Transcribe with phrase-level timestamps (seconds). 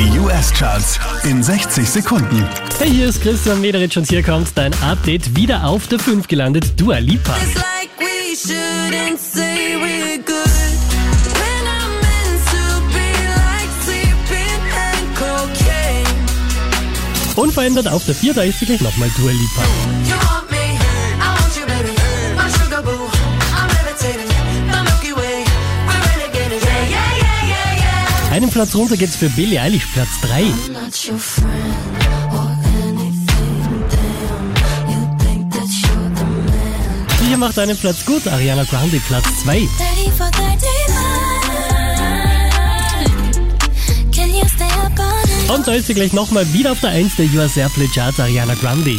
[0.00, 2.48] Die US-Charts in 60 Sekunden.
[2.78, 5.36] Hey, hier ist Christian Mederitsch und hier kommt dein Update.
[5.36, 7.36] Wieder auf der 5 gelandet, Dua Lipa.
[7.36, 7.90] Like like.
[17.36, 20.29] Unverändert auf der 4, da ist sie gleich nochmal Dua Lipa.
[28.30, 30.40] Einen Platz runter geht's für Billie Eilish, Platz 3.
[30.42, 31.50] I'm not your friend
[32.32, 33.84] or anything.
[33.90, 37.26] Damn, you think that you're the man.
[37.26, 39.68] Hier macht einen Platz gut, Ariana Grande, Platz 2.
[39.68, 40.70] 30 for 35.
[44.12, 45.50] Can you stay up all night?
[45.50, 48.54] Und da ist sie gleich nochmal wieder auf der 1 der US Airplay Charts, Ariana
[48.54, 48.98] Grande.